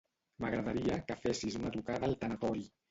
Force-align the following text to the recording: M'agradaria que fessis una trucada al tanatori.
M'agradaria 0.45 0.97
que 1.11 1.19
fessis 1.27 1.59
una 1.63 1.77
trucada 1.79 2.11
al 2.13 2.21
tanatori. 2.25 2.69